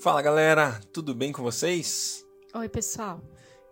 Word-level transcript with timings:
Fala 0.00 0.22
galera, 0.22 0.80
tudo 0.92 1.12
bem 1.12 1.32
com 1.32 1.42
vocês? 1.42 2.24
Oi, 2.54 2.68
pessoal. 2.68 3.20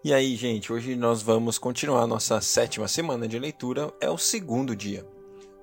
E 0.03 0.13
aí, 0.13 0.35
gente, 0.35 0.73
hoje 0.73 0.97
nós 0.97 1.23
vamos 1.23 1.57
continuar 1.57 2.03
a 2.03 2.07
nossa 2.07 2.41
sétima 2.41 2.89
semana 2.89 3.29
de 3.29 3.39
leitura, 3.39 3.95
é 4.01 4.11
o 4.11 4.19
segundo 4.19 4.75
dia. 4.75 5.07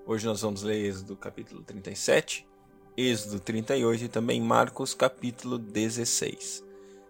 Hoje 0.05 0.25
nós 0.25 0.39
vamos 0.39 0.63
ler 0.63 0.85
Êxodo 0.85 1.17
capítulo 1.17 1.61
37, 1.63 2.47
Êxodo 2.95 3.41
38 3.41 4.05
e 4.05 4.07
também 4.07 4.39
Marcos 4.39 4.93
capítulo 4.93 5.57
16. 5.57 6.63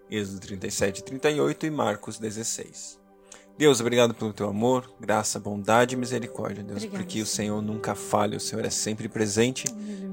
Êxodo 0.10 0.40
37 0.40 0.98
e 0.98 1.04
38 1.04 1.66
e 1.68 1.70
Marcos 1.70 2.18
16. 2.18 3.03
Deus, 3.56 3.80
obrigado 3.80 4.16
pelo 4.16 4.34
teu 4.34 4.50
amor, 4.50 4.92
graça, 5.00 5.40
bondade 5.40 5.94
e 5.94 5.98
misericórdia, 5.98 6.64
Deus, 6.64 6.78
Obrigada, 6.78 7.04
porque 7.04 7.22
o 7.22 7.26
Senhor. 7.26 7.58
Senhor 7.58 7.62
nunca 7.62 7.94
falha, 7.94 8.38
o 8.38 8.40
Senhor 8.40 8.66
é 8.66 8.70
sempre 8.70 9.08
presente 9.08 9.66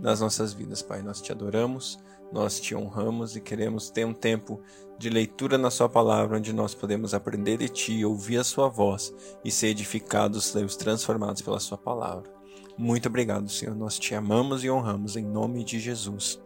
nas 0.02 0.20
nossas 0.20 0.52
vidas, 0.52 0.82
Pai. 0.82 1.00
Nós 1.00 1.22
te 1.22 1.32
adoramos, 1.32 1.98
nós 2.30 2.60
te 2.60 2.74
honramos 2.74 3.36
e 3.36 3.40
queremos 3.40 3.88
ter 3.88 4.04
um 4.04 4.12
tempo 4.12 4.60
de 4.98 5.08
leitura 5.08 5.56
na 5.56 5.70
Sua 5.70 5.88
palavra, 5.88 6.36
onde 6.36 6.52
nós 6.52 6.74
podemos 6.74 7.14
aprender 7.14 7.56
de 7.56 7.68
Ti, 7.68 8.04
ouvir 8.04 8.38
a 8.38 8.44
Sua 8.44 8.68
voz 8.68 9.12
e 9.42 9.50
ser 9.50 9.68
edificados, 9.68 10.52
Deus, 10.52 10.76
transformados 10.76 11.40
pela 11.40 11.60
Sua 11.60 11.78
palavra. 11.78 12.30
Muito 12.76 13.08
obrigado, 13.08 13.48
Senhor. 13.48 13.74
Nós 13.74 13.98
te 13.98 14.14
amamos 14.14 14.64
e 14.64 14.70
honramos 14.70 15.16
em 15.16 15.24
nome 15.24 15.64
de 15.64 15.80
Jesus. 15.80 16.38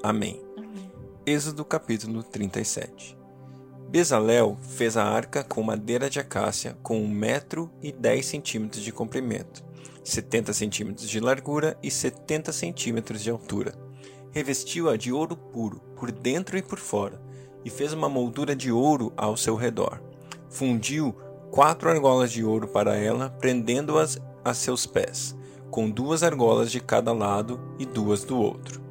Amém. 0.00 0.40
Amém. 0.56 0.92
Êxodo 1.26 1.64
capítulo 1.64 2.22
37 2.22 3.19
Bezalel 3.90 4.56
fez 4.62 4.96
a 4.96 5.02
arca 5.02 5.42
com 5.42 5.64
madeira 5.64 6.08
de 6.08 6.20
acácia 6.20 6.76
com 6.80 7.02
1 7.02 7.08
metro 7.08 7.68
e 7.82 7.90
10 7.90 8.24
centímetros 8.24 8.84
de 8.84 8.92
comprimento, 8.92 9.64
70 10.04 10.52
centímetros 10.52 11.10
de 11.10 11.18
largura 11.18 11.76
e 11.82 11.90
70 11.90 12.52
centímetros 12.52 13.20
de 13.20 13.30
altura. 13.30 13.74
Revestiu-a 14.30 14.96
de 14.96 15.12
ouro 15.12 15.36
puro, 15.36 15.80
por 15.96 16.12
dentro 16.12 16.56
e 16.56 16.62
por 16.62 16.78
fora, 16.78 17.20
e 17.64 17.68
fez 17.68 17.92
uma 17.92 18.08
moldura 18.08 18.54
de 18.54 18.70
ouro 18.70 19.12
ao 19.16 19.36
seu 19.36 19.56
redor. 19.56 20.00
Fundiu 20.48 21.12
quatro 21.50 21.90
argolas 21.90 22.30
de 22.30 22.44
ouro 22.44 22.68
para 22.68 22.94
ela, 22.94 23.30
prendendo-as 23.40 24.20
a 24.44 24.54
seus 24.54 24.86
pés, 24.86 25.36
com 25.68 25.90
duas 25.90 26.22
argolas 26.22 26.70
de 26.70 26.78
cada 26.78 27.12
lado 27.12 27.60
e 27.76 27.84
duas 27.84 28.22
do 28.22 28.38
outro. 28.38 28.89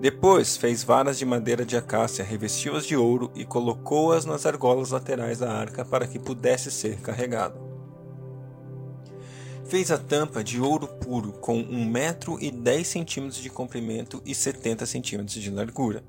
Depois 0.00 0.56
fez 0.56 0.84
varas 0.84 1.18
de 1.18 1.24
madeira 1.24 1.64
de 1.64 1.76
acácia, 1.76 2.24
revestiu-as 2.24 2.84
de 2.84 2.96
ouro 2.96 3.30
e 3.34 3.44
colocou-as 3.44 4.24
nas 4.24 4.44
argolas 4.44 4.90
laterais 4.90 5.38
da 5.38 5.50
arca 5.50 5.84
para 5.84 6.06
que 6.06 6.18
pudesse 6.18 6.70
ser 6.70 7.00
carregada. 7.00 7.58
Fez 9.64 9.90
a 9.90 9.96
tampa 9.96 10.44
de 10.44 10.60
ouro 10.60 10.86
puro 10.86 11.32
com 11.32 11.58
um 11.58 11.86
metro 11.86 12.38
e 12.38 12.50
dez 12.50 12.88
centímetros 12.88 13.40
de 13.40 13.48
comprimento 13.48 14.20
e 14.26 14.34
setenta 14.34 14.84
centímetros 14.84 15.40
de 15.40 15.50
largura. 15.50 16.04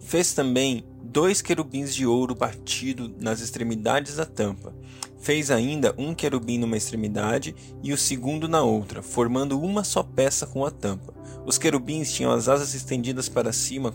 Fez 0.00 0.32
também 0.32 0.84
dois 1.02 1.42
querubins 1.42 1.94
de 1.94 2.06
ouro 2.06 2.34
batido 2.34 3.14
nas 3.18 3.40
extremidades 3.40 4.16
da 4.16 4.24
tampa. 4.24 4.74
Fez 5.20 5.50
ainda 5.50 5.94
um 5.98 6.14
querubim 6.14 6.58
numa 6.58 6.76
extremidade 6.76 7.54
e 7.82 7.92
o 7.92 7.98
segundo 7.98 8.48
na 8.48 8.62
outra, 8.62 9.02
formando 9.02 9.60
uma 9.60 9.82
só 9.82 10.02
peça 10.02 10.46
com 10.46 10.64
a 10.64 10.70
tampa. 10.70 11.12
Os 11.44 11.58
querubins 11.58 12.12
tinham 12.12 12.30
as 12.30 12.48
asas 12.48 12.74
estendidas 12.74 13.28
para 13.28 13.52
cima, 13.52 13.92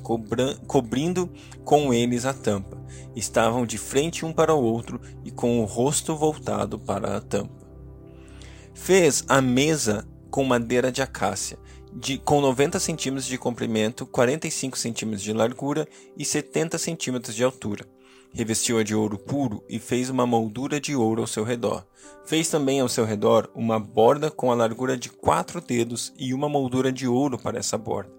cobrindo 0.68 1.32
com 1.64 1.94
eles 1.94 2.26
a 2.26 2.34
tampa. 2.34 2.82
Estavam 3.16 3.66
de 3.66 3.78
frente 3.78 4.26
um 4.26 4.34
para 4.34 4.54
o 4.54 4.62
outro 4.62 5.00
e 5.24 5.32
com 5.32 5.62
o 5.62 5.66
rosto 5.66 6.16
voltado 6.16 6.78
para 6.78 7.18
a 7.18 7.22
tampa. 7.22 7.64
Fez 8.74 9.24
a 9.30 9.40
mesa 9.40 10.06
com 10.30 10.44
madeira 10.44 10.92
de 10.92 11.02
acácia, 11.02 11.60
de, 11.96 12.18
com 12.18 12.42
90 12.42 12.80
centímetros 12.80 13.28
de 13.28 13.38
comprimento, 13.38 14.06
45 14.06 14.78
centímetros 14.78 15.22
de 15.22 15.34
largura 15.34 15.88
e 16.18 16.26
70 16.26 16.78
centímetros 16.78 17.36
de 17.36 17.44
altura. 17.44 17.86
Revestiu-a 18.34 18.84
de 18.84 18.96
ouro 18.96 19.18
puro 19.20 19.64
e 19.70 19.78
fez 19.78 20.10
uma 20.10 20.26
moldura 20.26 20.82
de 20.82 20.96
ouro 20.96 21.22
ao 21.22 21.28
seu 21.28 21.44
redor. 21.44 21.86
Fez 22.26 22.50
também 22.50 22.80
ao 22.80 22.90
seu 22.90 23.06
redor 23.06 23.50
uma 23.54 23.80
borda 23.80 24.32
com 24.32 24.52
a 24.52 24.56
largura 24.56 24.98
de 24.98 25.10
quatro 25.10 25.62
dedos 25.62 26.12
e 26.18 26.34
uma 26.34 26.50
moldura 26.50 26.92
de 26.92 27.08
ouro 27.08 27.38
para 27.38 27.60
essa 27.60 27.78
borda. 27.78 28.12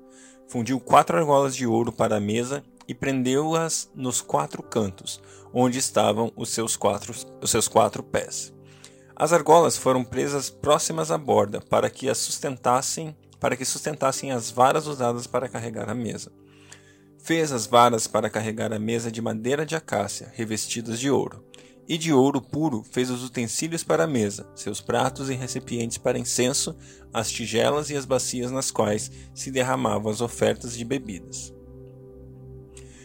Fundiu 0.47 0.79
quatro 0.79 1.17
argolas 1.17 1.57
de 1.57 1.67
ouro 1.67 1.91
para 1.91 2.17
a 2.17 2.21
mesa 2.21 2.63
e 2.87 2.95
prendeu-as 2.95 3.91
nos 3.95 4.21
quatro 4.21 4.63
cantos, 4.63 5.21
onde 5.53 5.79
estavam 5.79 6.31
os 6.37 6.51
seus 6.51 6.77
quatro, 6.77 7.13
os 7.41 7.51
seus 7.51 7.67
quatro 7.67 8.03
pés. 8.03 8.53
As 9.17 9.33
argolas 9.33 9.77
foram 9.77 10.05
presas 10.05 10.51
próximas 10.51 11.11
à 11.11 11.19
borda 11.19 11.61
para 11.61 11.89
que 11.89 12.09
as 12.09 12.19
sustentassem, 12.19 13.17
para 13.45 13.57
que 13.57 13.65
sustentassem 13.67 14.33
as 14.33 14.51
varas 14.51 14.87
usadas 14.87 15.27
para 15.27 15.51
carregar 15.51 15.91
a 15.91 15.95
mesa. 15.95 16.33
Fez 17.19 17.53
as 17.53 17.67
varas 17.67 18.07
para 18.07 18.31
carregar 18.31 18.73
a 18.73 18.79
mesa 18.79 19.13
de 19.13 19.21
madeira 19.21 19.67
de 19.67 19.77
acácia, 19.77 20.33
revestidas 20.35 20.99
de 20.99 21.11
ouro. 21.11 21.45
E 21.87 21.99
de 21.99 22.11
ouro 22.11 22.41
puro 22.41 22.83
fez 22.91 23.11
os 23.11 23.23
utensílios 23.23 23.85
para 23.85 24.05
a 24.05 24.07
mesa, 24.07 24.49
seus 24.55 24.81
pratos 24.81 25.29
e 25.29 25.35
recipientes 25.35 25.99
para 25.99 26.19
incenso, 26.19 26.75
as 27.13 27.31
tigelas 27.31 27.91
e 27.91 27.97
as 27.99 28.07
bacias 28.07 28.51
nas 28.51 28.71
quais 28.71 29.11
se 29.35 29.51
derramavam 29.51 30.11
as 30.11 30.23
ofertas 30.23 30.75
de 30.75 30.83
bebidas. 30.83 31.53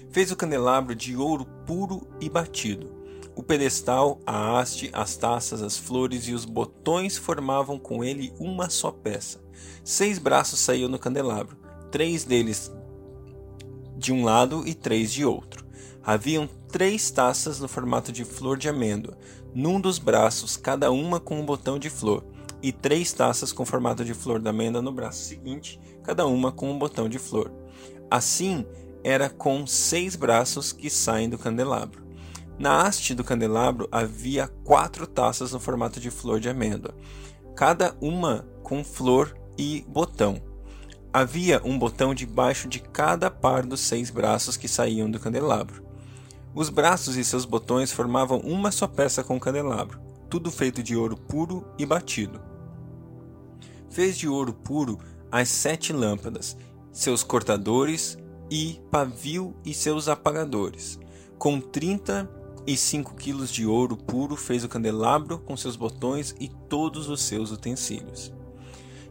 Fez 0.09 0.31
o 0.31 0.37
candelabro 0.37 0.95
de 0.95 1.17
ouro 1.17 1.45
puro 1.67 2.07
e 2.21 2.29
batido. 2.29 2.98
O 3.35 3.43
pedestal, 3.43 4.19
a 4.25 4.59
haste, 4.59 4.89
as 4.91 5.15
taças, 5.15 5.61
as 5.61 5.77
flores 5.77 6.27
e 6.27 6.33
os 6.33 6.45
botões 6.45 7.17
formavam 7.17 7.79
com 7.79 8.03
ele 8.03 8.33
uma 8.39 8.69
só 8.69 8.91
peça. 8.91 9.41
Seis 9.83 10.19
braços 10.19 10.59
saíam 10.59 10.89
no 10.89 10.99
candelabro, 10.99 11.57
três 11.91 12.23
deles 12.23 12.71
de 13.97 14.13
um 14.13 14.23
lado 14.23 14.65
e 14.65 14.73
três 14.73 15.11
de 15.11 15.25
outro. 15.25 15.65
Haviam 16.03 16.49
três 16.71 17.11
taças 17.11 17.59
no 17.59 17.67
formato 17.67 18.11
de 18.11 18.23
flor 18.23 18.57
de 18.57 18.69
amêndoa, 18.69 19.17
num 19.53 19.79
dos 19.79 19.99
braços, 19.99 20.55
cada 20.55 20.91
uma 20.91 21.19
com 21.19 21.39
um 21.39 21.45
botão 21.45 21.77
de 21.77 21.89
flor, 21.89 22.23
e 22.61 22.71
três 22.71 23.11
taças 23.11 23.51
com 23.51 23.65
formato 23.65 24.05
de 24.05 24.13
flor 24.13 24.39
de 24.39 24.47
amêndoa 24.47 24.81
no 24.81 24.91
braço 24.91 25.23
seguinte, 25.23 25.79
cada 26.03 26.25
uma 26.25 26.51
com 26.51 26.71
um 26.71 26.79
botão 26.79 27.09
de 27.09 27.19
flor. 27.19 27.51
Assim 28.09 28.65
era 29.03 29.29
com 29.29 29.67
seis 29.67 30.15
braços 30.15 30.71
que 30.71 30.89
saem 30.89 31.29
do 31.29 31.37
candelabro. 31.37 32.08
Na 32.59 32.81
haste 32.81 33.15
do 33.15 33.23
candelabro 33.23 33.87
havia 33.89 34.49
quatro 34.65 35.07
taças 35.07 35.53
no 35.53 35.61
formato 35.61 35.97
de 35.97 36.11
flor 36.11 36.41
de 36.41 36.49
amêndoa, 36.49 36.93
cada 37.55 37.95
uma 38.01 38.45
com 38.61 38.83
flor 38.83 39.33
e 39.57 39.85
botão. 39.87 40.41
Havia 41.13 41.61
um 41.63 41.79
botão 41.79 42.13
debaixo 42.13 42.67
de 42.67 42.81
cada 42.81 43.31
par 43.31 43.65
dos 43.65 43.79
seis 43.79 44.09
braços 44.09 44.57
que 44.57 44.67
saíam 44.67 45.09
do 45.09 45.21
candelabro. 45.21 45.85
Os 46.53 46.69
braços 46.69 47.15
e 47.15 47.23
seus 47.23 47.45
botões 47.45 47.93
formavam 47.93 48.39
uma 48.39 48.71
só 48.71 48.87
peça 48.87 49.23
com 49.23 49.37
o 49.37 49.39
candelabro, 49.39 49.97
tudo 50.29 50.51
feito 50.51 50.83
de 50.83 50.97
ouro 50.97 51.15
puro 51.15 51.65
e 51.77 51.85
batido. 51.85 52.41
Fez 53.89 54.17
de 54.17 54.27
ouro 54.27 54.53
puro 54.53 54.99
as 55.31 55.47
sete 55.47 55.93
lâmpadas, 55.93 56.57
seus 56.91 57.23
cortadores 57.23 58.17
e 58.51 58.81
pavio 58.91 59.55
e 59.63 59.73
seus 59.73 60.09
apagadores. 60.09 60.99
Com 61.37 61.61
trinta 61.61 62.29
e 62.65 62.77
cinco 62.77 63.15
quilos 63.15 63.51
de 63.51 63.65
ouro 63.65 63.97
puro 63.97 64.35
fez 64.35 64.63
o 64.63 64.69
candelabro 64.69 65.39
com 65.39 65.55
seus 65.57 65.75
botões 65.75 66.35
e 66.39 66.47
todos 66.47 67.09
os 67.09 67.21
seus 67.21 67.51
utensílios. 67.51 68.33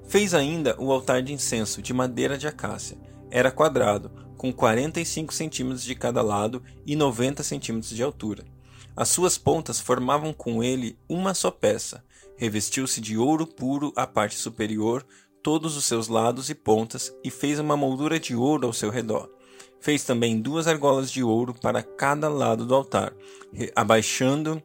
Fez 0.09 0.33
ainda 0.33 0.75
o 0.79 0.91
altar 0.93 1.23
de 1.23 1.33
incenso 1.33 1.83
de 1.83 1.93
madeira 1.93 2.39
de 2.39 2.47
acácia. 2.47 2.99
Era 3.31 3.51
quadrado, 3.51 4.11
com 4.37 4.53
45 4.53 5.35
centímetros 5.35 5.85
de 5.85 5.95
cada 5.95 6.23
lado 6.23 6.63
e 6.87 6.97
90 6.97 7.43
centímetros 7.43 7.95
de 7.95 8.03
altura. 8.03 8.45
As 8.97 9.09
suas 9.11 9.37
pontas 9.37 9.79
formavam 9.79 10.33
com 10.33 10.63
ele 10.63 10.99
uma 11.09 11.35
só 11.35 11.51
peça. 11.51 12.03
Revestiu-se 12.37 13.01
de 13.01 13.19
ouro 13.19 13.47
puro 13.47 13.93
a 13.95 14.07
parte 14.07 14.37
superior, 14.37 15.07
todos 15.43 15.77
os 15.77 15.85
seus 15.85 16.09
lados 16.09 16.51
e 16.51 16.55
pontas, 16.55 17.15
e 17.23 17.31
fez 17.31 17.59
uma 17.59 17.77
moldura 17.77 18.19
de 18.19 18.35
ouro 18.35 18.67
ao 18.67 18.73
seu 18.73 18.91
redor. 18.91 19.38
Fez 19.81 20.05
também 20.05 20.41
duas 20.41 20.67
argolas 20.67 21.11
de 21.11 21.23
ouro 21.23 21.55
para 21.55 21.83
cada 21.83 22.29
lado 22.29 22.67
do 22.67 22.75
altar, 22.75 23.13
abaixando 23.75 24.63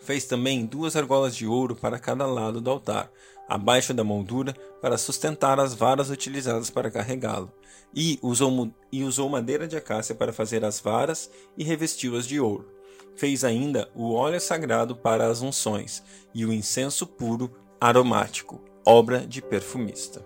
Fez 0.00 0.24
também 0.24 0.66
duas 0.66 0.96
argolas 0.96 1.36
de 1.36 1.46
ouro 1.46 1.76
para 1.76 1.98
cada 1.98 2.26
lado 2.26 2.60
do 2.60 2.68
altar, 2.68 3.12
abaixo 3.46 3.92
da 3.92 4.02
moldura, 4.02 4.54
para 4.80 4.98
sustentar 4.98 5.60
as 5.60 5.72
varas 5.72 6.10
utilizadas 6.10 6.68
para 6.68 6.90
carregá-lo. 6.90 7.52
E 7.94 8.18
usou, 8.20 8.72
e 8.90 9.04
usou 9.04 9.28
madeira 9.28 9.68
de 9.68 9.76
acácia 9.76 10.14
para 10.14 10.32
fazer 10.32 10.64
as 10.64 10.80
varas 10.80 11.30
e 11.56 11.62
revestiu-as 11.62 12.26
de 12.26 12.40
ouro. 12.40 12.66
Fez 13.14 13.44
ainda 13.44 13.90
o 13.94 14.12
óleo 14.12 14.40
sagrado 14.40 14.96
para 14.96 15.28
as 15.28 15.42
unções 15.42 16.02
e 16.34 16.44
o 16.44 16.52
incenso 16.52 17.06
puro 17.06 17.48
aromático, 17.80 18.60
obra 18.84 19.26
de 19.26 19.42
perfumista. 19.42 20.24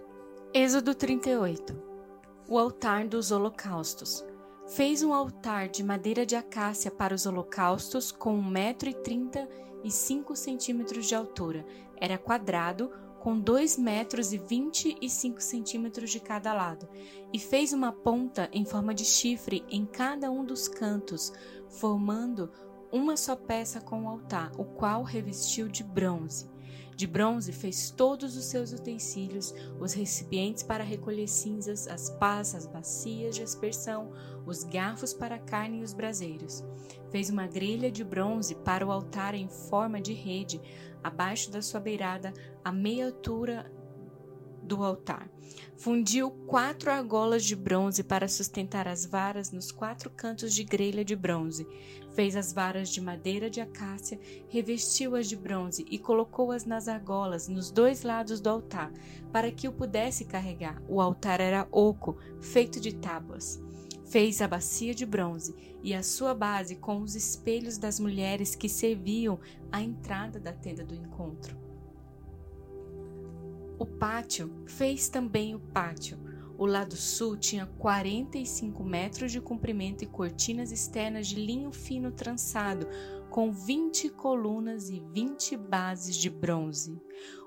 Êxodo 0.55 0.95
38 0.95 1.94
O 2.47 2.59
altar 2.59 3.09
dos 3.09 3.31
holocaustos. 3.31 4.23
Fez 4.67 5.03
um 5.03 5.15
altar 5.15 5.67
de 5.69 5.83
madeira 5.83 6.27
de 6.27 6.37
acácia 6.37 6.91
para 6.91 7.15
os 7.15 7.25
holocaustos 7.25 8.13
com 8.13 8.39
1,30m 8.39 9.49
e 9.83 9.91
5 9.91 10.37
centímetros 10.37 11.07
de 11.07 11.15
altura. 11.15 11.65
Era 11.97 12.19
quadrado, 12.19 12.91
com 13.19 13.41
2 13.41 13.79
metros 13.79 14.35
e 14.35 14.39
25 14.39 15.41
centímetros 15.41 16.11
de 16.11 16.21
cada 16.21 16.53
lado, 16.53 16.87
e 17.33 17.39
fez 17.39 17.73
uma 17.73 17.91
ponta 17.91 18.51
em 18.53 18.67
forma 18.67 18.93
de 18.93 19.07
chifre 19.07 19.65
em 19.71 19.87
cada 19.87 20.31
um 20.31 20.45
dos 20.45 20.69
cantos, 20.69 21.33
formando 21.71 22.51
uma 22.93 23.17
só 23.17 23.35
peça 23.35 23.81
com 23.81 24.05
o 24.05 24.09
altar, 24.09 24.53
o 24.59 24.65
qual 24.67 25.03
revestiu 25.03 25.67
de 25.67 25.83
bronze. 25.83 26.54
De 26.97 27.07
bronze 27.07 27.53
fez 27.53 27.91
todos 27.91 28.37
os 28.37 28.45
seus 28.45 28.73
utensílios, 28.73 29.53
os 29.81 29.93
recipientes 29.93 30.63
para 30.63 30.85
recolher 30.85 31.27
cinzas, 31.27 31.89
as 31.89 32.11
pás, 32.11 32.55
as 32.55 32.67
bacias 32.67 33.35
de 33.35 33.43
aspersão, 33.43 34.13
os 34.47 34.63
garfos 34.63 35.13
para 35.13 35.35
a 35.37 35.41
carne 35.41 35.81
e 35.81 35.83
os 35.83 35.93
braseiros. 35.93 36.65
Fez 37.11 37.31
uma 37.31 37.47
grelha 37.47 37.91
de 37.91 38.05
bronze 38.05 38.55
para 38.55 38.87
o 38.87 38.93
altar 38.93 39.35
em 39.35 39.49
forma 39.49 40.01
de 40.01 40.13
rede, 40.13 40.61
abaixo 41.03 41.51
da 41.51 41.61
sua 41.61 41.81
beirada, 41.81 42.33
a 42.65 42.71
meia 42.71 43.07
altura 43.07 43.71
do 44.65 44.83
altar. 44.83 45.29
Fundiu 45.77 46.31
quatro 46.31 46.91
argolas 46.91 47.45
de 47.45 47.55
bronze 47.55 48.03
para 48.03 48.29
sustentar 48.29 48.89
as 48.89 49.05
varas 49.05 49.51
nos 49.51 49.71
quatro 49.71 50.09
cantos 50.11 50.55
de 50.55 50.65
grelha 50.65 51.05
de 51.05 51.15
bronze. 51.15 51.67
Fez 52.15 52.37
as 52.37 52.53
varas 52.53 52.89
de 52.89 53.01
madeira 53.01 53.51
de 53.51 53.61
acácia, 53.61 54.19
revestiu-as 54.49 55.29
de 55.29 55.37
bronze 55.37 55.85
e 55.91 55.99
colocou-as 55.99 56.65
nas 56.65 56.89
argolas 56.89 57.49
nos 57.49 57.71
dois 57.71 58.03
lados 58.03 58.41
do 58.41 58.49
altar, 58.49 58.93
para 59.33 59.51
que 59.51 59.69
o 59.69 59.73
pudesse 59.73 60.25
carregar. 60.25 60.81
O 60.89 61.01
altar 61.01 61.41
era 61.41 61.69
oco, 61.71 62.17
feito 62.41 62.81
de 62.81 62.95
tábuas. 62.95 63.61
Fez 64.07 64.41
a 64.41 64.49
bacia 64.49 64.95
de 64.95 65.05
bronze 65.05 65.55
e 65.83 65.93
a 65.93 66.03
sua 66.03 66.35
base 66.35 66.77
com 66.77 67.03
os 67.03 67.15
espelhos 67.17 67.77
das 67.77 67.99
mulheres 67.99 68.55
que 68.55 68.69
serviam 68.69 69.41
à 69.73 69.83
entrada 69.83 70.39
da 70.39 70.53
tenda 70.53 70.85
do 70.85 70.95
encontro. 70.95 71.64
O 73.79 73.85
pátio 73.85 74.63
fez 74.67 75.09
também 75.09 75.55
o 75.55 75.59
pátio. 75.59 76.19
O 76.57 76.67
lado 76.67 76.95
sul 76.95 77.37
tinha 77.37 77.67
45 77.67 78.85
metros 78.85 79.33
de 79.33 79.41
comprimento 79.41 80.05
e 80.05 80.07
cortinas 80.07 80.71
externas 80.71 81.27
de 81.27 81.35
linho 81.35 81.73
fino 81.73 82.13
trançado, 82.13 82.87
com 83.29 83.53
20 83.53 84.11
colunas 84.11 84.89
e 84.89 85.01
20 85.13 85.57
bases 85.57 86.17
de 86.17 86.31
bronze. 86.31 86.97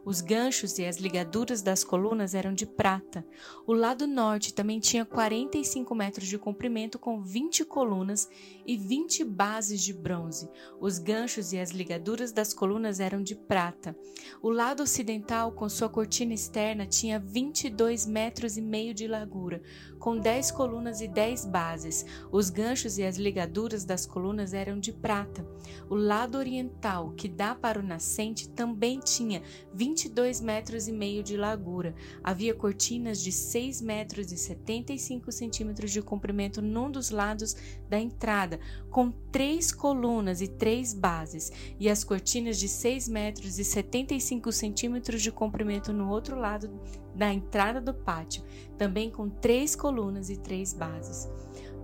Os 0.07 0.21
ganchos 0.21 0.79
e 0.79 0.85
as 0.85 0.97
ligaduras 0.97 1.61
das 1.61 1.83
colunas 1.83 2.33
eram 2.33 2.53
de 2.53 2.65
prata. 2.65 3.25
O 3.65 3.73
lado 3.73 4.07
norte 4.07 4.53
também 4.53 4.79
tinha 4.79 5.03
45 5.03 5.93
metros 5.93 6.29
de 6.29 6.37
comprimento, 6.37 6.97
com 6.97 7.21
20 7.21 7.65
colunas 7.65 8.29
e 8.65 8.77
20 8.77 9.25
bases 9.25 9.81
de 9.81 9.91
bronze. 9.91 10.49
Os 10.79 10.97
ganchos 10.97 11.51
e 11.51 11.59
as 11.59 11.71
ligaduras 11.71 12.31
das 12.31 12.53
colunas 12.53 13.01
eram 13.01 13.21
de 13.21 13.35
prata. 13.35 13.97
O 14.41 14.49
lado 14.49 14.81
ocidental, 14.81 15.51
com 15.51 15.67
sua 15.67 15.89
cortina 15.89 16.33
externa, 16.33 16.85
tinha 16.85 17.19
22 17.19 18.05
metros 18.05 18.55
e 18.55 18.61
meio 18.61 18.93
de 18.93 19.07
largura, 19.07 19.61
com 19.99 20.17
10 20.17 20.51
colunas 20.51 21.01
e 21.01 21.07
10 21.09 21.45
bases. 21.47 22.05
Os 22.31 22.49
ganchos 22.49 22.97
e 22.97 23.03
as 23.03 23.17
ligaduras 23.17 23.83
das 23.83 24.05
colunas 24.05 24.53
eram 24.53 24.79
de 24.79 24.93
prata. 24.93 25.45
O 25.89 25.95
lado 25.95 26.37
oriental, 26.37 27.11
que 27.11 27.27
dá 27.27 27.53
para 27.53 27.79
o 27.79 27.83
nascente, 27.83 28.47
também 28.49 28.99
tinha 28.99 29.43
22 29.73 30.41
metros 30.41 30.87
e 30.87 30.91
meio 30.91 31.23
de 31.23 31.37
largura. 31.37 31.93
Havia 32.23 32.53
cortinas 32.53 33.21
de 33.21 33.31
6 33.31 33.81
metros 33.81 34.31
e 34.31 34.37
75 34.37 35.31
centímetros 35.31 35.91
de 35.91 36.01
comprimento 36.01 36.61
num 36.61 36.89
dos 36.89 37.09
lados 37.09 37.55
da 37.89 37.99
entrada, 37.99 38.59
com 38.89 39.11
três 39.31 39.71
colunas 39.71 40.41
e 40.41 40.47
três 40.47 40.93
bases, 40.93 41.51
e 41.79 41.89
as 41.89 42.03
cortinas 42.03 42.57
de 42.57 42.67
6 42.67 43.07
metros 43.07 43.59
e 43.59 43.63
75 43.63 44.51
centímetros 44.51 45.21
de 45.21 45.31
comprimento 45.31 45.93
no 45.93 46.09
outro 46.09 46.37
lado 46.37 46.79
da 47.15 47.33
entrada 47.33 47.81
do 47.81 47.93
pátio, 47.93 48.43
também 48.77 49.09
com 49.09 49.29
três 49.29 49.75
colunas 49.75 50.29
e 50.29 50.37
três 50.37 50.73
bases. 50.73 51.27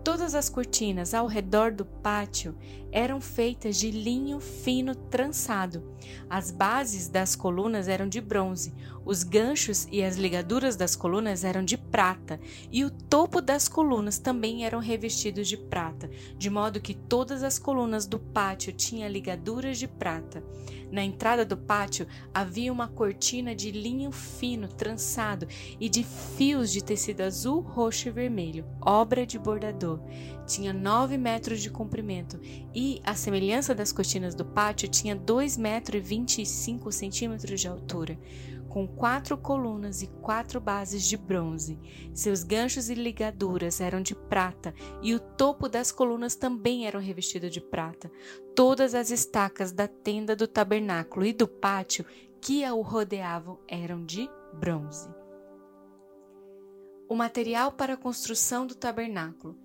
Todas 0.03 0.35
as 0.35 0.49
cortinas 0.49 1.13
ao 1.13 1.27
redor 1.27 1.71
do 1.71 1.85
pátio 1.85 2.53
eram 2.91 3.21
feitas 3.21 3.77
de 3.77 3.89
linho 3.89 4.37
fino 4.41 4.93
trançado. 4.93 5.95
As 6.29 6.51
bases 6.51 7.07
das 7.07 7.37
colunas 7.37 7.87
eram 7.87 8.09
de 8.09 8.19
bronze, 8.19 8.73
os 9.05 9.23
ganchos 9.23 9.87
e 9.91 10.03
as 10.03 10.17
ligaduras 10.17 10.75
das 10.75 10.95
colunas 10.95 11.43
eram 11.43 11.63
de 11.63 11.77
prata, 11.77 12.39
e 12.71 12.83
o 12.83 12.89
topo 12.89 13.41
das 13.41 13.67
colunas 13.67 14.17
também 14.17 14.65
eram 14.65 14.79
revestidos 14.79 15.47
de 15.47 15.57
prata, 15.57 16.09
de 16.37 16.49
modo 16.49 16.81
que 16.81 16.93
todas 16.93 17.43
as 17.43 17.59
colunas 17.59 18.05
do 18.05 18.19
pátio 18.19 18.71
tinham 18.73 19.09
ligaduras 19.09 19.77
de 19.77 19.87
prata. 19.87 20.43
Na 20.91 21.03
entrada 21.03 21.43
do 21.43 21.57
pátio 21.57 22.05
havia 22.31 22.71
uma 22.71 22.87
cortina 22.87 23.55
de 23.55 23.71
linho 23.71 24.11
fino 24.11 24.67
trançado 24.67 25.47
e 25.79 25.89
de 25.89 26.03
fios 26.03 26.71
de 26.71 26.83
tecido 26.83 27.21
azul, 27.21 27.61
roxo 27.61 28.07
e 28.07 28.11
vermelho, 28.11 28.63
obra 28.79 29.25
de 29.25 29.39
bordador. 29.39 29.99
Tinha 30.45 30.71
nove 30.71 31.17
metros 31.17 31.61
de 31.61 31.69
comprimento 31.71 32.39
e, 32.75 33.01
à 33.03 33.15
semelhança 33.15 33.73
das 33.73 33.91
cortinas 33.91 34.35
do 34.35 34.45
pátio, 34.45 34.87
tinha 34.87 35.15
dois 35.15 35.57
metros 35.57 35.99
e 35.99 36.03
vinte 36.05 36.41
e 36.41 36.45
cinco 36.45 36.91
centímetros 36.91 37.59
de 37.59 37.67
altura 37.67 38.19
com 38.73 38.87
quatro 38.87 39.37
colunas 39.37 40.01
e 40.01 40.07
quatro 40.07 40.59
bases 40.59 41.03
de 41.03 41.15
bronze. 41.15 41.79
Seus 42.11 42.43
ganchos 42.43 42.89
e 42.89 42.95
ligaduras 42.95 43.79
eram 43.79 44.01
de 44.01 44.15
prata, 44.15 44.73
e 44.99 45.13
o 45.13 45.19
topo 45.19 45.69
das 45.69 45.91
colunas 45.91 46.33
também 46.33 46.87
eram 46.87 46.99
revestido 46.99 47.51
de 47.51 47.61
prata. 47.61 48.11
Todas 48.55 48.95
as 48.95 49.11
estacas 49.11 49.71
da 49.71 49.87
tenda 49.87 50.35
do 50.35 50.47
tabernáculo 50.47 51.23
e 51.23 51.31
do 51.31 51.47
pátio 51.47 52.03
que 52.41 52.65
a 52.65 52.73
o 52.73 52.81
rodeavam 52.81 53.59
eram 53.67 54.03
de 54.03 54.27
bronze. 54.55 55.07
O 57.07 57.13
material 57.15 57.73
para 57.73 57.93
a 57.93 57.97
construção 57.97 58.65
do 58.65 58.73
tabernáculo 58.73 59.55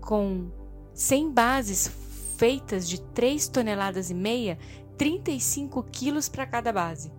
com 0.00 0.50
100 0.94 1.32
bases 1.32 1.90
feitas 2.36 2.88
de 2.88 3.00
3 3.00 3.48
toneladas 3.48 4.10
e 4.10 4.14
meia, 4.14 4.58
35 4.96 5.82
quilos 5.84 6.28
para 6.28 6.46
cada 6.46 6.72
base. 6.72 7.12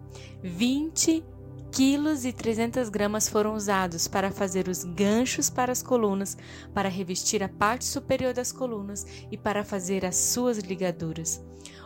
20 0.43 1.23
quilos 1.71 2.25
e 2.25 2.33
300 2.33 2.89
gramas 2.89 3.29
foram 3.29 3.55
usados 3.55 4.07
para 4.07 4.31
fazer 4.31 4.67
os 4.67 4.83
ganchos 4.83 5.49
para 5.49 5.71
as 5.71 5.81
colunas, 5.81 6.35
para 6.73 6.89
revestir 6.89 7.41
a 7.41 7.47
parte 7.47 7.85
superior 7.85 8.33
das 8.33 8.51
colunas 8.51 9.05
e 9.31 9.37
para 9.37 9.63
fazer 9.63 10.05
as 10.05 10.17
suas 10.17 10.57
ligaduras. 10.57 11.41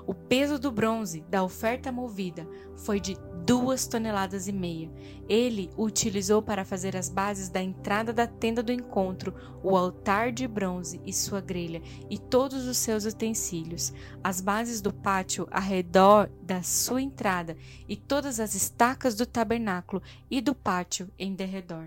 O 0.07 0.13
peso 0.13 0.57
do 0.57 0.71
bronze 0.71 1.21
da 1.29 1.43
oferta 1.43 1.91
movida 1.91 2.47
foi 2.77 2.99
de 2.99 3.17
duas 3.45 3.85
toneladas 3.85 4.47
e 4.47 4.51
meia. 4.51 4.89
Ele 5.29 5.69
o 5.77 5.85
utilizou 5.85 6.41
para 6.41 6.65
fazer 6.65 6.97
as 6.97 7.07
bases 7.07 7.47
da 7.47 7.61
entrada 7.61 8.11
da 8.11 8.27
tenda 8.27 8.61
do 8.61 8.71
encontro, 8.71 9.33
o 9.63 9.77
altar 9.77 10.31
de 10.31 10.47
bronze 10.47 10.99
e 11.05 11.13
sua 11.13 11.39
grelha, 11.39 11.81
e 12.09 12.17
todos 12.17 12.67
os 12.67 12.77
seus 12.77 13.05
utensílios, 13.05 13.93
as 14.23 14.41
bases 14.41 14.81
do 14.81 14.93
pátio 14.93 15.47
ao 15.51 15.61
redor 15.61 16.29
da 16.41 16.61
sua 16.63 17.01
entrada, 17.01 17.55
e 17.87 17.95
todas 17.95 18.39
as 18.39 18.55
estacas 18.55 19.15
do 19.15 19.25
tabernáculo 19.25 20.01
e 20.29 20.41
do 20.41 20.53
pátio 20.53 21.09
em 21.17 21.33
derredor. 21.33 21.85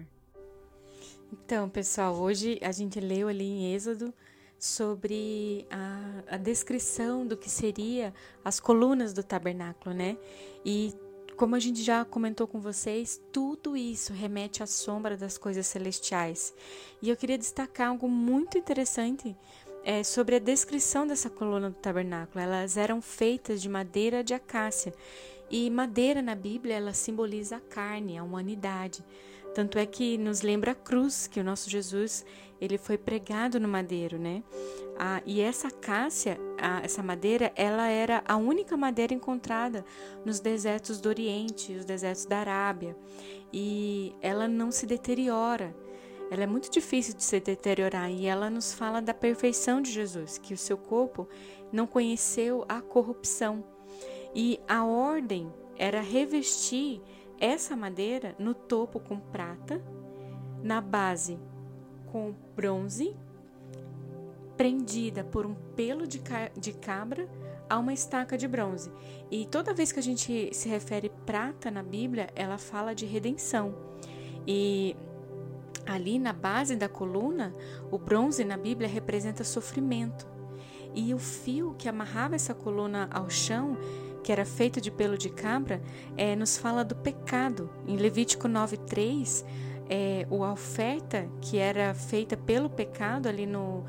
Então, 1.33 1.69
pessoal, 1.69 2.15
hoje 2.15 2.59
a 2.63 2.73
gente 2.73 2.99
leu 2.99 3.29
ali 3.29 3.45
em 3.45 3.75
Êxodo 3.75 4.15
sobre 4.59 5.67
a, 5.71 6.35
a 6.35 6.37
descrição 6.37 7.27
do 7.27 7.37
que 7.37 7.51
seria 7.51 8.15
as 8.45 8.59
colunas 8.59 9.13
do 9.13 9.23
tabernáculo, 9.23 9.95
né? 9.95 10.17
E 10.65 10.95
como 11.39 11.55
a 11.55 11.61
gente 11.61 11.85
já 11.85 12.05
comentou 12.05 12.49
com 12.49 12.59
vocês, 12.59 13.23
tudo 13.33 13.77
isso 13.77 14.13
remete 14.13 14.61
à 14.61 14.67
sombra 14.67 15.17
das 15.17 15.39
coisas 15.39 15.69
celestiais. 15.69 16.53
E 17.01 17.09
eu 17.09 17.17
queria 17.17 17.39
destacar 17.39 17.91
algo 17.91 18.09
muito 18.09 18.59
interessante 18.59 19.37
é, 19.85 20.03
sobre 20.03 20.35
a 20.35 20.41
descrição 20.41 21.07
dessa 21.07 21.31
coluna 21.31 21.71
do 21.71 21.77
tabernáculo. 21.77 22.43
Elas 22.43 22.77
eram 22.77 23.01
feitas 23.01 23.63
de 23.63 23.69
madeira 23.69 24.25
de 24.25 24.35
acácia. 24.35 24.93
E 25.49 25.71
madeira 25.71 26.21
na 26.21 26.35
Bíblia, 26.35 26.75
ela 26.75 26.93
simboliza 26.93 27.59
a 27.59 27.61
carne, 27.61 28.19
a 28.19 28.25
humanidade. 28.25 29.05
Tanto 29.55 29.79
é 29.79 29.87
que 29.87 30.19
nos 30.19 30.43
lembra 30.43 30.73
a 30.73 30.75
cruz, 30.75 31.29
que 31.29 31.39
o 31.39 31.45
nosso 31.45 31.71
Jesus 31.71 32.27
ele 32.61 32.79
foi 32.79 32.99
pregado 32.99 33.61
no 33.61 33.69
madeiro, 33.69 34.19
né? 34.19 34.43
Ah, 34.99 35.23
e 35.25 35.41
essa 35.41 35.69
acácia, 35.69 36.39
essa 36.83 37.03
madeira, 37.03 37.53
ela 37.55 37.89
era 37.89 38.23
a 38.27 38.37
única 38.37 38.77
madeira 38.77 39.15
encontrada 39.15 39.85
nos 40.25 40.41
desertos 40.41 41.01
do 41.01 41.09
Oriente, 41.09 41.75
os 41.75 41.85
desertos 41.85 42.27
da 42.27 42.39
Arábia. 42.39 42.97
E 43.53 44.15
ela 44.21 44.49
não 44.49 44.73
se 44.73 44.87
deteriora. 44.87 45.75
Ela 46.31 46.43
é 46.43 46.47
muito 46.47 46.71
difícil 46.71 47.15
de 47.15 47.23
se 47.23 47.41
deteriorar 47.41 48.11
e 48.11 48.27
ela 48.27 48.51
nos 48.51 48.75
fala 48.75 49.01
da 49.01 49.15
perfeição 49.15 49.81
de 49.81 49.91
Jesus, 49.91 50.37
que 50.37 50.53
o 50.53 50.59
seu 50.59 50.77
corpo 50.77 51.29
não 51.73 51.87
conheceu 51.87 52.65
a 52.69 52.83
corrupção. 52.83 53.65
E 54.35 54.61
a 54.69 54.85
ordem 54.85 55.51
era 55.77 56.01
revestir 56.01 57.01
essa 57.41 57.77
madeira 57.77 58.35
no 58.39 58.53
topo 58.53 58.99
com 58.99 59.19
prata, 59.19 59.81
na 60.63 60.81
base 60.81 61.39
com 62.13 62.35
bronze, 62.55 63.15
prendida 64.57 65.23
por 65.23 65.47
um 65.47 65.55
pelo 65.77 66.07
de, 66.07 66.19
ca 66.19 66.51
de 66.57 66.73
cabra 66.73 67.29
a 67.69 67.79
uma 67.79 67.93
estaca 67.93 68.37
de 68.37 68.49
bronze. 68.49 68.91
E 69.31 69.47
toda 69.47 69.75
vez 69.75 69.93
que 69.93 69.99
a 69.99 70.03
gente 70.03 70.51
se 70.53 70.69
refere 70.69 71.11
prata 71.27 71.71
na 71.71 71.83
Bíblia, 71.83 72.29
ela 72.35 72.59
fala 72.59 72.95
de 72.95 73.07
redenção. 73.07 73.75
E 74.47 74.97
ali 75.87 76.19
na 76.19 76.33
base 76.33 76.77
da 76.77 76.89
coluna, 76.89 77.53
o 77.91 77.99
bronze 77.99 78.45
na 78.45 78.57
Bíblia 78.57 78.89
representa 78.89 79.45
sofrimento. 79.45 80.27
E 80.95 81.13
o 81.13 81.19
fio 81.19 81.75
que 81.79 81.89
amarrava 81.89 82.35
essa 82.35 82.55
coluna 82.55 83.09
ao 83.13 83.29
chão 83.29 83.77
que 84.23 84.33
era 84.33 84.45
feito 84.45 84.79
de 84.79 84.91
pelo 84.91 85.17
de 85.17 85.31
cabra, 85.31 85.81
é, 86.15 86.37
nos 86.37 86.59
fala 86.59 86.85
do 86.85 86.95
pecado. 86.95 87.71
Em 87.87 87.97
Levítico 87.97 88.47
9,3, 88.47 89.43
é, 89.89 90.27
a 90.31 90.53
oferta 90.53 91.29
que 91.41 91.59
era 91.59 91.95
feita 91.95 92.37
pelo 92.37 92.69
pecado 92.69 93.29
ali 93.29 93.47
no, 93.47 93.85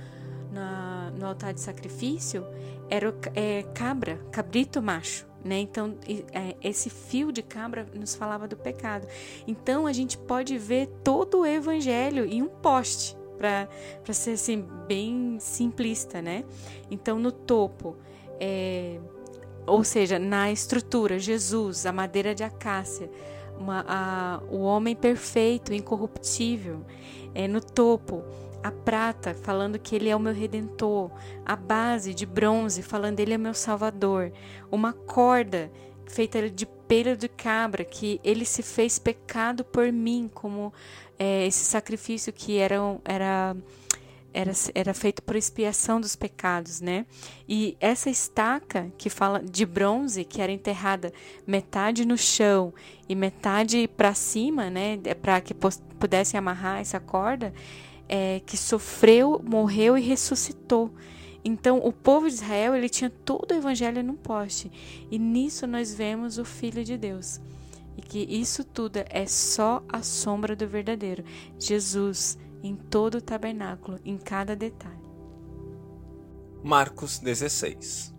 na, 0.52 1.12
no 1.12 1.28
altar 1.28 1.54
de 1.54 1.62
sacrifício 1.62 2.46
era 2.90 3.14
é, 3.36 3.64
cabra, 3.74 4.18
cabrito 4.32 4.82
macho. 4.82 5.28
Né? 5.44 5.60
Então, 5.60 5.96
é, 6.34 6.56
esse 6.62 6.90
fio 6.90 7.32
de 7.32 7.42
cabra 7.42 7.88
nos 7.94 8.16
falava 8.16 8.48
do 8.48 8.58
pecado. 8.58 9.08
Então, 9.48 9.88
a 9.88 9.94
gente 9.94 10.18
pode 10.18 10.58
ver 10.58 10.88
todo 11.04 11.40
o 11.40 11.46
evangelho 11.46 12.26
em 12.26 12.42
um 12.42 12.50
poste, 12.50 13.18
para 13.38 13.70
ser 14.14 14.32
assim, 14.32 14.68
bem 14.86 15.38
simplista. 15.40 16.22
Né? 16.22 16.44
Então, 16.92 17.18
no 17.18 17.32
topo, 17.32 17.96
é, 18.38 19.00
ou 19.66 19.84
seja, 19.84 20.20
na 20.20 20.52
estrutura, 20.52 21.18
Jesus, 21.18 21.86
a 21.86 21.94
madeira 21.94 22.36
de 22.36 22.44
acácia, 22.44 23.10
uma, 23.60 23.86
a, 23.88 24.42
o 24.50 24.62
homem 24.62 24.96
perfeito, 24.96 25.74
incorruptível, 25.74 26.86
é, 27.36 27.48
no 27.48 27.62
topo, 27.62 28.24
a 28.64 28.72
prata, 28.72 29.34
falando 29.34 29.78
que 29.78 29.96
ele 29.96 30.10
é 30.10 30.16
o 30.16 30.20
meu 30.20 30.34
redentor, 30.34 31.12
a 31.46 31.56
base 31.56 32.14
de 32.14 32.26
bronze, 32.26 32.82
falando 32.82 33.20
ele 33.20 33.34
é 33.34 33.38
meu 33.38 33.54
salvador, 33.54 34.32
uma 34.72 34.94
corda 34.94 35.72
feita 36.08 36.50
de 36.50 36.66
pelo 36.66 37.16
de 37.16 37.30
cabra, 37.30 37.86
que 37.86 38.20
ele 38.24 38.44
se 38.44 38.64
fez 38.64 38.98
pecado 38.98 39.64
por 39.64 39.92
mim, 39.92 40.30
como 40.34 40.74
é, 41.20 41.46
esse 41.46 41.64
sacrifício 41.64 42.34
que 42.34 42.58
era, 42.58 42.78
era 43.06 43.56
era, 44.34 44.52
era 44.76 44.94
feito 44.94 45.22
por 45.24 45.36
expiação 45.36 46.00
dos 46.00 46.16
pecados, 46.16 46.82
né? 46.82 47.06
E 47.48 47.76
essa 47.80 48.10
estaca 48.10 48.92
que 48.98 49.10
fala 49.10 49.42
de 49.42 49.66
bronze, 49.66 50.24
que 50.24 50.42
era 50.42 50.52
enterrada 50.52 51.12
metade 51.46 52.06
no 52.06 52.18
chão 52.18 52.74
e 53.08 53.16
metade 53.16 53.88
para 53.88 54.14
cima, 54.14 54.70
né? 54.70 55.00
É 55.04 55.14
para 55.14 55.42
que 55.42 55.54
pudesse 55.54 56.38
amarrar 56.38 56.80
essa 56.80 57.00
corda, 57.00 57.54
é, 58.08 58.42
que 58.46 58.58
sofreu, 58.58 59.42
morreu 59.44 59.98
e 59.98 60.02
ressuscitou. 60.02 60.94
Então, 61.44 61.80
o 61.80 61.92
povo 61.92 62.28
de 62.28 62.36
Israel 62.36 62.76
ele 62.76 62.90
tinha 62.90 63.10
todo 63.10 63.52
o 63.52 63.56
evangelho 63.56 64.04
num 64.04 64.16
poste, 64.16 64.72
e 65.10 65.18
nisso 65.18 65.66
nós 65.66 65.94
vemos 65.94 66.38
o 66.38 66.46
Filho 66.46 66.84
de 66.84 66.98
Deus. 66.98 67.40
E 67.98 68.02
que 68.02 68.20
isso 68.20 68.64
tudo 68.64 68.98
é 69.10 69.26
só 69.26 69.84
a 69.90 70.02
sombra 70.02 70.56
do 70.56 70.68
verdadeiro. 70.68 71.24
Jesus 71.58 72.38
em 72.64 72.76
todo 72.76 73.16
o 73.16 73.22
tabernáculo, 73.22 74.00
em 74.04 74.18
cada 74.18 74.56
detalhe. 74.56 75.10
Marcos 76.64 77.20
16 77.20 78.14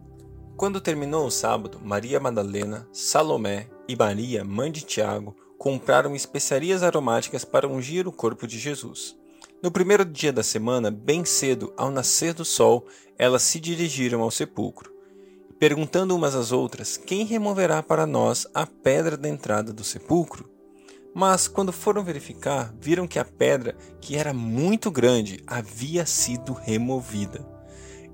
Quando 0.56 0.80
terminou 0.80 1.26
o 1.26 1.30
sábado, 1.30 1.80
Maria 1.82 2.18
Madalena, 2.18 2.88
Salomé 2.92 3.68
e 3.86 3.94
Maria, 3.94 4.44
mãe 4.44 4.72
de 4.72 4.80
Tiago, 4.80 5.36
compraram 5.58 6.16
especiarias 6.16 6.82
aromáticas 6.82 7.44
para 7.44 7.68
ungir 7.68 8.08
o 8.08 8.12
corpo 8.12 8.46
de 8.46 8.58
Jesus. 8.58 9.14
No 9.62 9.70
primeiro 9.70 10.06
dia 10.06 10.32
da 10.32 10.42
semana, 10.42 10.90
bem 10.90 11.22
cedo, 11.22 11.72
ao 11.76 11.90
nascer 11.90 12.32
do 12.32 12.46
sol, 12.46 12.86
elas 13.18 13.42
se 13.42 13.60
dirigiram 13.60 14.22
ao 14.22 14.30
sepulcro, 14.30 14.90
perguntando 15.58 16.16
umas 16.16 16.34
às 16.34 16.50
outras: 16.50 16.96
Quem 16.96 17.26
removerá 17.26 17.82
para 17.82 18.06
nós 18.06 18.46
a 18.54 18.66
pedra 18.66 19.18
da 19.18 19.28
entrada 19.28 19.70
do 19.70 19.84
sepulcro? 19.84 20.49
Mas 21.14 21.48
quando 21.48 21.72
foram 21.72 22.04
verificar, 22.04 22.72
viram 22.80 23.06
que 23.06 23.18
a 23.18 23.24
pedra, 23.24 23.76
que 24.00 24.16
era 24.16 24.32
muito 24.32 24.90
grande, 24.90 25.42
havia 25.46 26.06
sido 26.06 26.52
removida. 26.52 27.44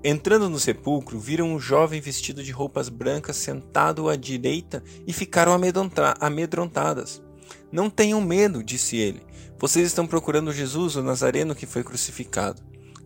Entrando 0.03 0.49
no 0.49 0.59
sepulcro, 0.59 1.19
viram 1.19 1.53
um 1.53 1.59
jovem 1.59 1.99
vestido 1.99 2.43
de 2.43 2.51
roupas 2.51 2.89
brancas 2.89 3.35
sentado 3.35 4.09
à 4.09 4.15
direita 4.15 4.83
e 5.05 5.13
ficaram 5.13 5.53
amedrontadas. 6.19 7.21
Não 7.71 7.89
tenham 7.89 8.21
medo, 8.21 8.63
disse 8.63 8.97
ele. 8.97 9.21
Vocês 9.59 9.87
estão 9.87 10.05
procurando 10.05 10.53
Jesus, 10.53 10.95
o 10.95 11.03
Nazareno 11.03 11.55
que 11.55 11.65
foi 11.65 11.83
crucificado. 11.83 12.61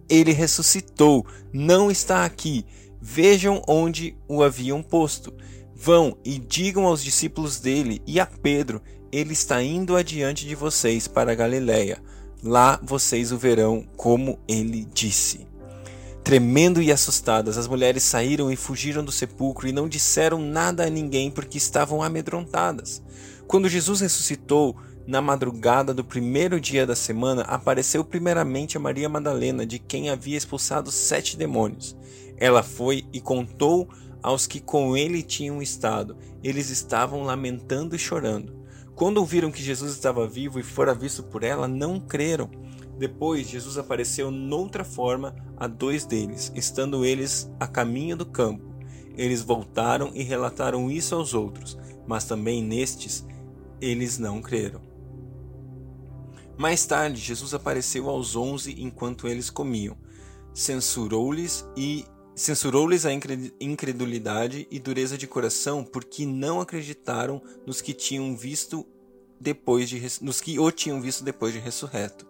Ele 0.10 0.34
ressuscitou, 0.34 1.26
não 1.54 1.90
está 1.90 2.26
aqui. 2.26 2.66
Vejam 3.02 3.62
onde 3.68 4.18
o 4.28 4.44
haviam 4.44 4.84
posto. 4.84 5.34
Vão 5.74 6.18
e 6.24 6.38
digam 6.38 6.86
aos 6.86 7.02
discípulos 7.02 7.60
dele 7.60 8.02
e 8.06 8.20
a 8.20 8.26
Pedro 8.26 8.82
ele 9.12 9.34
está 9.34 9.62
indo 9.62 9.96
adiante 9.96 10.48
de 10.48 10.56
vocês 10.56 11.08
para 11.08 11.36
Galiléia. 11.36 12.02
Lá 12.44 12.80
vocês 12.82 13.32
o 13.32 13.38
verão 13.38 13.86
como 13.98 14.40
ele 14.48 14.88
disse. 14.94 15.46
Tremendo 16.24 16.82
e 16.82 16.92
assustadas, 16.92 17.58
as 17.58 17.68
mulheres 17.68 18.04
saíram 18.04 18.52
e 18.52 18.56
fugiram 18.56 19.04
do 19.04 19.12
sepulcro 19.12 19.68
e 19.68 19.72
não 19.72 19.90
disseram 19.90 20.40
nada 20.40 20.86
a 20.86 20.90
ninguém 20.90 21.30
porque 21.30 21.58
estavam 21.58 22.02
amedrontadas. 22.02 23.02
Quando 23.48 23.68
Jesus 23.68 24.02
ressuscitou, 24.02 24.76
na 25.06 25.20
madrugada 25.20 25.94
do 25.94 26.04
primeiro 26.04 26.60
dia 26.60 26.86
da 26.86 26.96
semana, 26.96 27.42
apareceu 27.42 28.04
primeiramente 28.04 28.78
a 28.78 28.80
Maria 28.80 29.10
Madalena, 29.10 29.66
de 29.66 29.80
quem 29.80 30.10
havia 30.10 30.38
expulsado 30.38 30.92
sete 30.92 31.36
demônios. 31.36 31.98
Ela 32.38 32.64
foi 32.64 33.04
e 33.12 33.20
contou 33.20 33.90
aos 34.22 34.46
que 34.46 34.60
com 34.60 34.96
ele 34.96 35.24
tinham 35.24 35.62
estado. 35.62 36.16
Eles 36.44 36.70
estavam 36.70 37.24
lamentando 37.24 37.96
e 37.96 38.00
chorando. 38.00 38.61
Quando 39.02 39.18
ouviram 39.18 39.52
que 39.52 39.64
Jesus 39.64 39.94
estava 39.94 40.28
vivo 40.28 40.60
e 40.60 40.64
fora 40.64 40.94
visto 40.94 41.24
por 41.24 41.42
ela, 41.42 41.68
não 41.68 42.00
creram. 42.00 42.52
Depois, 43.00 43.50
Jesus 43.50 43.76
apareceu 43.76 44.30
noutra 44.30 44.84
forma 44.84 45.36
a 45.58 45.66
dois 45.66 46.06
deles, 46.06 46.52
estando 46.54 47.04
eles 47.04 47.52
a 47.60 47.66
caminho 47.66 48.16
do 48.16 48.28
campo. 48.28 48.76
Eles 49.18 49.42
voltaram 49.42 50.12
e 50.14 50.22
relataram 50.22 50.92
isso 50.92 51.16
aos 51.16 51.34
outros, 51.34 51.80
mas 52.06 52.26
também 52.26 52.64
nestes 52.64 53.26
eles 53.82 54.20
não 54.20 54.40
creram. 54.40 54.82
Mais 56.56 56.86
tarde, 56.86 57.20
Jesus 57.20 57.56
apareceu 57.56 58.08
aos 58.08 58.36
onze 58.36 58.80
enquanto 58.84 59.28
eles 59.28 59.50
comiam. 59.50 59.98
Censurou-lhes 60.54 61.68
e 61.76 62.06
Censurou-lhes 62.42 63.06
a 63.06 63.12
incredulidade 63.60 64.68
e 64.72 64.80
dureza 64.80 65.16
de 65.16 65.28
coração, 65.28 65.84
porque 65.84 66.26
não 66.26 66.60
acreditaram 66.60 67.40
nos 67.68 67.82
que 67.82 67.94
tinham 67.94 68.36
visto 68.36 68.84
depois 69.40 69.88
de 69.88 70.02
nos 70.22 70.42
que 70.42 70.58
o 70.58 70.72
tinham 70.72 71.00
visto 71.00 71.24
depois 71.24 71.54
de 71.54 71.60
ressurreto. 71.60 72.26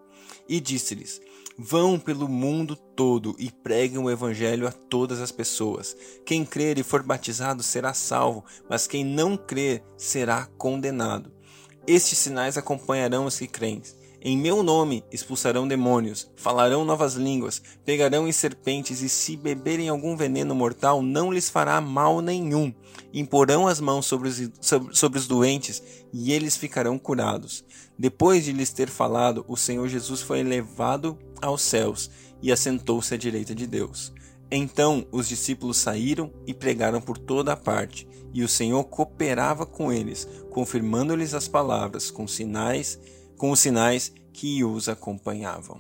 E 0.50 0.60
disse-lhes: 0.60 1.22
Vão 1.58 1.98
pelo 1.98 2.28
mundo 2.28 2.76
todo 2.76 3.38
e 3.40 3.50
preguem 3.50 4.00
o 4.00 4.10
evangelho 4.12 4.68
a 4.68 4.72
todas 4.74 5.22
as 5.22 5.32
pessoas. 5.32 5.96
Quem 6.26 6.44
crer 6.44 6.78
e 6.78 6.84
for 6.84 7.02
batizado 7.02 7.64
será 7.64 7.94
salvo, 7.94 8.44
mas 8.70 8.88
quem 8.88 9.06
não 9.06 9.38
crer 9.38 9.82
será 9.96 10.46
condenado. 10.58 11.32
Estes 11.88 12.18
sinais 12.18 12.58
acompanharão 12.58 13.28
os 13.28 13.40
que 13.40 13.48
creem. 13.48 13.82
Em 14.24 14.38
meu 14.38 14.62
nome 14.62 15.04
expulsarão 15.12 15.68
demônios, 15.68 16.30
falarão 16.36 16.86
novas 16.86 17.16
línguas, 17.16 17.60
pegarão 17.84 18.28
em 18.28 18.32
serpentes 18.32 19.02
e 19.02 19.10
se 19.10 19.36
beberem 19.36 19.90
algum 19.90 20.16
veneno 20.16 20.54
mortal 20.54 21.02
não 21.02 21.34
lhes 21.34 21.50
fará 21.50 21.82
mal 21.82 22.22
nenhum. 22.22 22.72
Imporão 23.12 23.68
as 23.68 23.80
mãos 23.80 24.06
sobre 24.06 24.30
os, 24.30 24.52
sobre, 24.62 24.96
sobre 24.96 25.18
os 25.18 25.26
doentes 25.26 25.82
e 26.14 26.32
eles 26.34 26.56
ficarão 26.56 27.00
curados. 27.00 27.66
Depois 27.98 28.46
de 28.46 28.52
lhes 28.52 28.72
ter 28.72 28.90
falado, 28.90 29.44
o 29.48 29.58
Senhor 29.58 29.88
Jesus 29.88 30.22
foi 30.22 30.42
elevado 30.42 31.18
aos 31.42 31.64
céus 31.64 32.12
e 32.44 32.52
assentou-se 32.52 33.12
à 33.16 33.18
direita 33.18 33.56
de 33.56 33.66
Deus. 33.66 34.14
Então 34.52 35.08
os 35.12 35.28
discípulos 35.28 35.78
saíram 35.78 36.32
e 36.46 36.54
pregaram 36.54 37.02
por 37.02 37.18
toda 37.18 37.54
a 37.54 37.58
parte, 37.58 38.08
e 38.32 38.44
o 38.44 38.48
Senhor 38.48 38.84
cooperava 38.84 39.66
com 39.66 39.92
eles, 39.92 40.28
confirmando-lhes 40.52 41.34
as 41.34 41.48
palavras 41.48 42.12
com 42.12 42.28
sinais 42.28 43.00
com 43.42 43.50
os 43.50 43.60
sinais 43.60 44.14
que 44.32 44.64
os 44.64 44.88
acompanhavam. 44.88 45.80